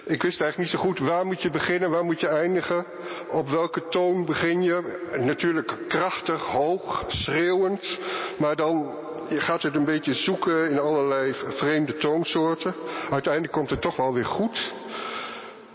[0.05, 2.87] Ik wist eigenlijk niet zo goed waar moet je beginnen, waar moet je eindigen.
[3.29, 5.01] Op welke toon begin je?
[5.19, 7.99] Natuurlijk krachtig, hoog, schreeuwend.
[8.39, 8.95] Maar dan
[9.29, 12.75] gaat het een beetje zoeken in allerlei vreemde toonsoorten.
[13.11, 14.73] Uiteindelijk komt het toch wel weer goed.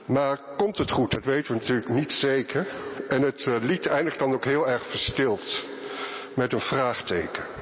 [0.06, 1.12] Maar komt het goed?
[1.12, 2.68] Dat weten we natuurlijk niet zeker.
[3.08, 5.64] En het lied eindigt dan ook heel erg verstild.
[6.36, 7.59] Met een vraagteken.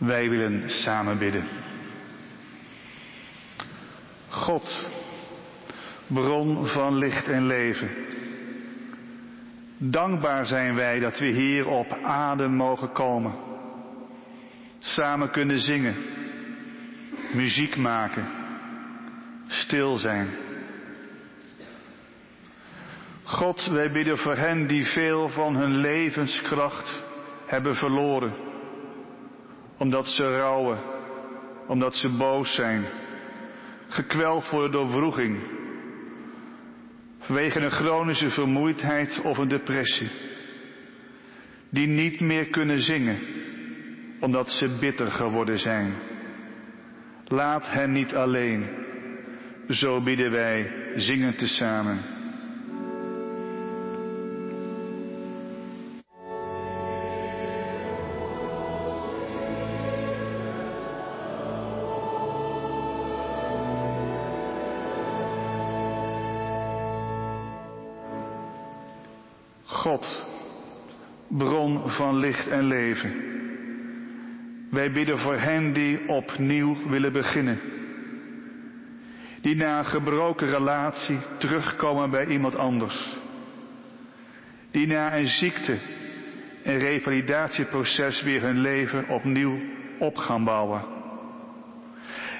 [0.00, 1.44] Wij willen samen bidden.
[4.28, 4.86] God,
[6.06, 7.90] bron van licht en leven.
[9.78, 13.34] Dankbaar zijn wij dat we hier op adem mogen komen.
[14.78, 15.96] Samen kunnen zingen,
[17.32, 18.28] muziek maken,
[19.46, 20.28] stil zijn.
[23.22, 27.02] God, wij bidden voor hen die veel van hun levenskracht
[27.46, 28.49] hebben verloren.
[29.80, 30.78] Omdat ze rouwen,
[31.66, 32.84] omdat ze boos zijn,
[33.88, 35.38] gekweld worden door wroeging,
[37.18, 40.10] vanwege een chronische vermoeidheid of een depressie,
[41.70, 43.18] die niet meer kunnen zingen,
[44.20, 45.94] omdat ze bitter geworden zijn.
[47.24, 48.68] Laat hen niet alleen,
[49.68, 52.19] zo bidden wij zingen tezamen.
[72.00, 73.12] Van licht en leven.
[74.70, 77.60] Wij bidden voor hen die opnieuw willen beginnen.
[79.40, 83.18] Die na een gebroken relatie terugkomen bij iemand anders.
[84.70, 85.78] Die na een ziekte
[86.62, 89.60] en revalidatieproces weer hun leven opnieuw
[89.98, 90.84] op gaan bouwen.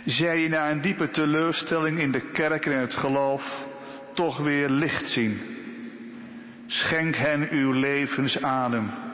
[0.04, 3.66] Zij die na een diepe teleurstelling in de kerk en het geloof
[4.14, 5.40] toch weer licht zien
[6.66, 9.09] Schenk hen uw levensadem.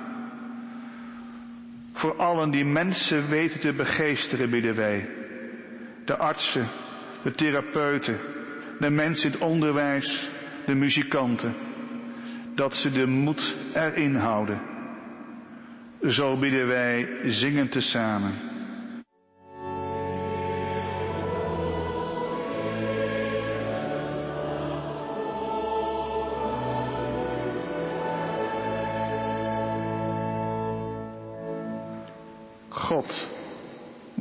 [1.97, 5.09] Voor allen die mensen weten te begeesteren, bidden wij.
[6.05, 6.69] De artsen,
[7.23, 8.19] de therapeuten,
[8.79, 10.31] de mensen in het onderwijs,
[10.67, 11.55] de muzikanten.
[12.55, 14.61] Dat ze de moed erin houden.
[16.03, 18.33] Zo bidden wij zingend tezamen.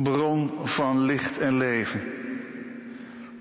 [0.05, 2.01] Bron van licht en leven.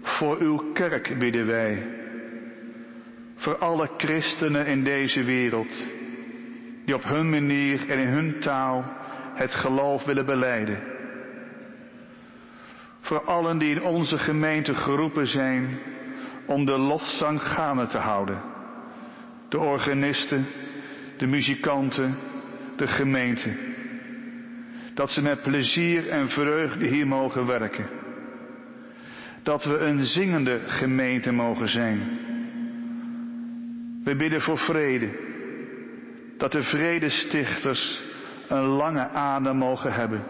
[0.02, 1.86] Voor uw kerk bidden wij.
[3.36, 5.84] Voor alle christenen in deze wereld,
[6.84, 8.84] die op hun manier en in hun taal
[9.34, 10.82] het geloof willen beleiden.
[13.00, 15.78] Voor allen die in onze gemeente geroepen zijn
[16.46, 18.42] om de lofzang gaande te houden.
[19.48, 20.46] De organisten,
[21.16, 22.18] de muzikanten,
[22.76, 23.73] de gemeente
[24.94, 27.86] dat ze met plezier en vreugde hier mogen werken.
[29.42, 32.18] Dat we een zingende gemeente mogen zijn.
[34.04, 35.32] We bidden voor vrede.
[36.38, 38.02] Dat de vredestichters
[38.48, 40.22] een lange adem mogen hebben.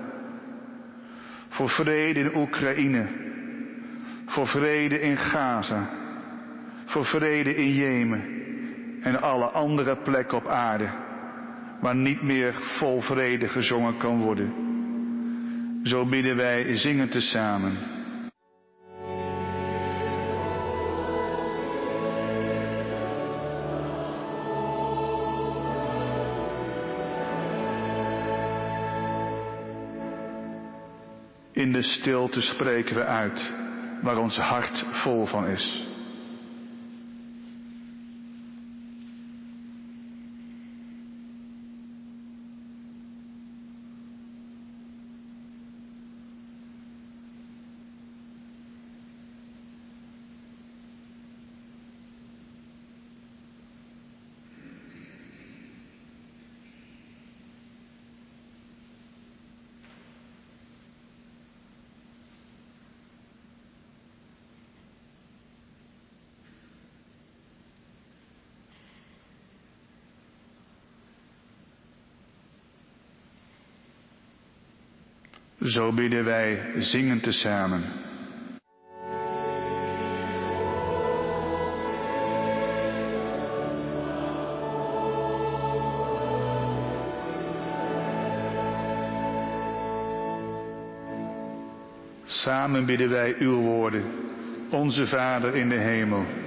[1.49, 3.09] Voor vrede in Oekraïne.
[4.27, 5.91] Voor vrede in Gaza.
[6.85, 8.43] Voor vrede in Jemen.
[9.03, 11.04] En alle andere plekken op aarde
[11.81, 14.53] waar niet meer vol vrede gezongen kan worden.
[15.83, 17.77] Zo bidden wij zingen tezamen.
[31.53, 33.53] In de stilte spreken we uit
[34.03, 35.94] waar ons hart vol van is.
[75.65, 77.83] Zo bidden wij zingen tezamen.
[92.25, 94.03] Samen bidden wij uw woorden,
[94.71, 96.44] onze Vader in de hemel.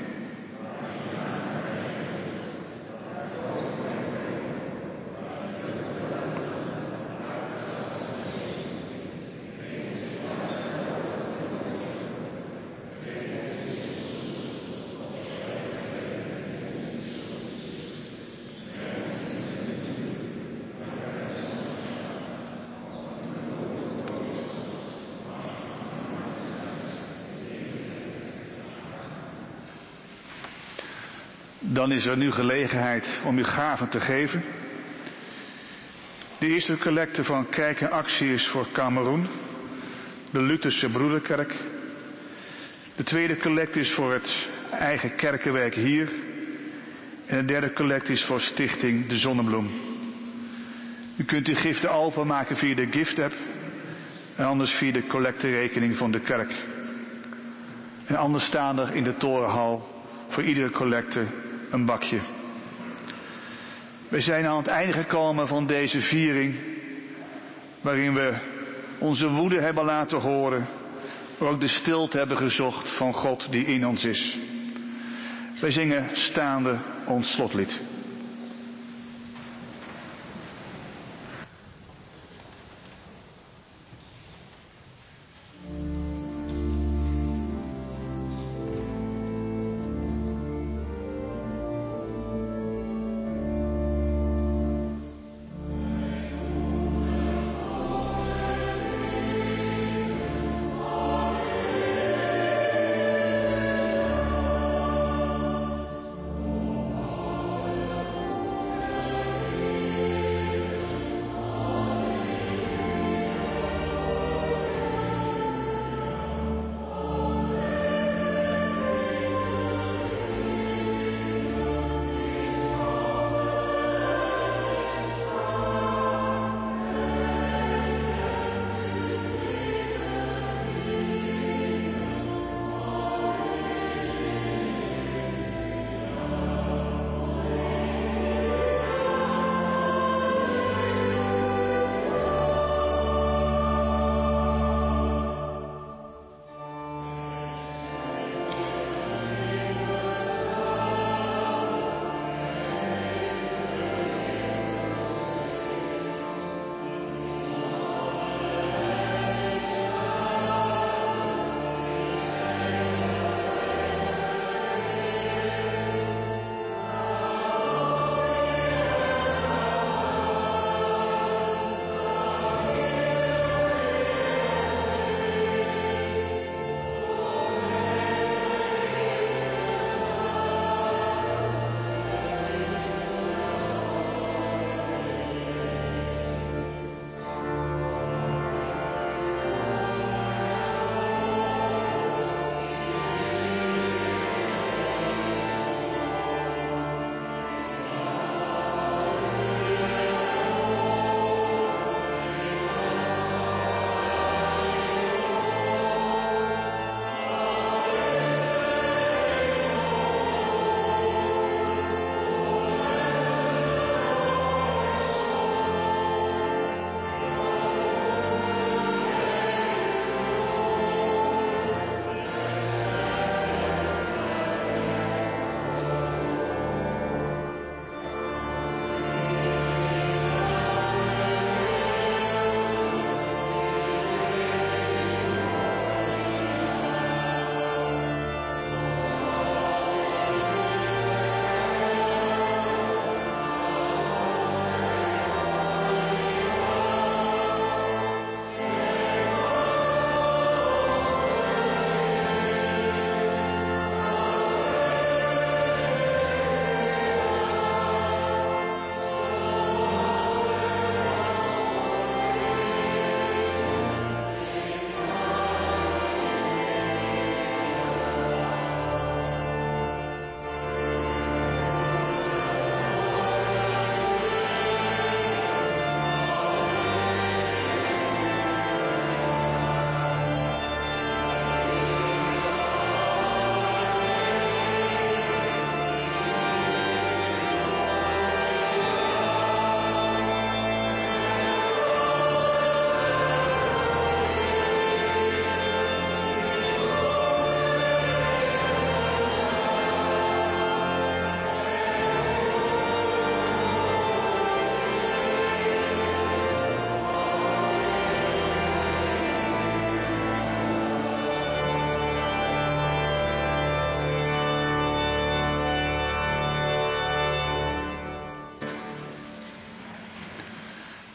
[31.88, 34.43] Dan is er nu gelegenheid om uw gaven te geven.
[36.39, 39.27] De eerste collecte van Kijk en Actie is voor Cameroen,
[40.31, 41.53] de Lutherse Broederkerk.
[42.95, 46.09] De tweede collecte is voor het eigen kerkenwerk hier.
[47.26, 49.69] En de derde collecte is voor Stichting De Zonnebloem.
[51.18, 53.34] U kunt uw giften openmaken via de gift app
[54.35, 56.51] en anders via de collecterekening van de kerk.
[58.05, 61.26] En anders staan er in de torenhal voor iedere collecte
[61.69, 62.19] een bakje.
[64.07, 66.56] We zijn aan het einde gekomen van deze viering,
[67.81, 68.34] waarin we
[68.98, 70.68] onze woede hebben laten horen,
[71.38, 74.38] maar ook de stilte hebben gezocht van God die in ons is.
[75.60, 77.81] Wij zingen staande ons slotlied.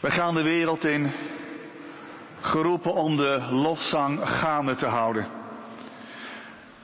[0.03, 1.11] We gaan de wereld in,
[2.41, 5.25] geroepen om de lofzang gaande te houden.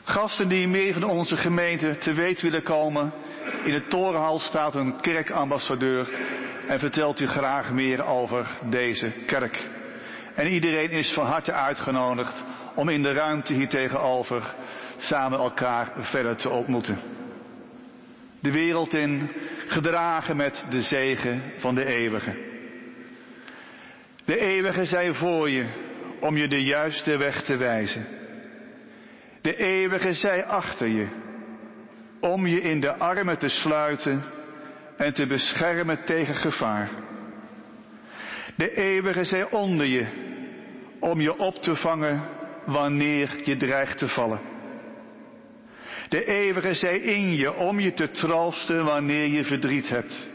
[0.04, 3.14] Gasten die meer van onze gemeente te weten willen komen.
[3.64, 6.10] In de torenhal staat een kerkambassadeur
[6.68, 9.68] en vertelt u graag meer over deze kerk.
[10.36, 12.44] En iedereen is van harte uitgenodigd
[12.76, 14.56] om in de ruimte hier tegenover
[14.98, 17.00] samen elkaar verder te ontmoeten.
[18.40, 19.32] De wereld in,
[19.68, 22.49] gedragen met de zegen van de eeuwige.
[24.30, 25.66] De eeuwige zij voor je
[26.20, 28.06] om je de juiste weg te wijzen.
[29.42, 31.08] De eeuwige zij achter je
[32.20, 34.24] om je in de armen te sluiten
[34.98, 36.90] en te beschermen tegen gevaar.
[38.56, 40.08] De eeuwige zij onder je
[41.00, 42.22] om je op te vangen
[42.66, 44.42] wanneer je dreigt te vallen.
[46.10, 50.28] De eeuwige zij in je om je te troosten wanneer je verdriet hebt.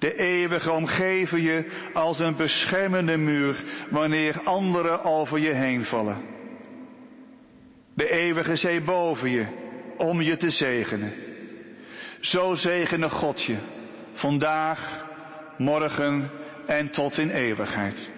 [0.00, 6.22] De eeuwige omgeven je als een beschermende muur wanneer anderen over je heen vallen.
[7.94, 9.46] De eeuwige zij boven je
[9.96, 11.12] om je te zegenen.
[12.20, 13.56] Zo zegene God je
[14.12, 15.06] vandaag,
[15.58, 16.30] morgen
[16.66, 18.10] en tot in eeuwigheid.